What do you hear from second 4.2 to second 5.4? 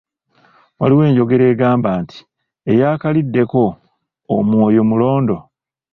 omwoyo mulondo".